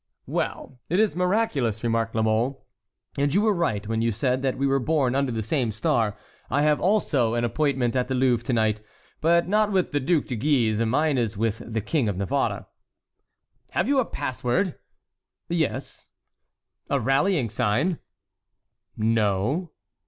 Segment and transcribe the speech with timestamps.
[0.25, 2.65] "Well, it is miraculous," remarked La Mole;
[3.19, 6.17] "and you were right when you said that we were born under the same star.
[6.49, 8.81] I have also an appointment at the Louvre to night,
[9.21, 12.65] but not with the Duc de Guise; mine is with the King of Navarre."
[13.73, 14.73] "Have you a pass word?"
[15.49, 16.07] "Yes."
[16.89, 17.99] "A rallying sign?"
[18.97, 19.69] "No."